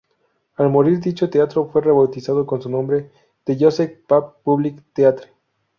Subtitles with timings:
[0.55, 3.11] Al morir, dicho teatro fue rebautizado con su nombre,
[3.43, 5.31] The Joseph Papp Public Theatre.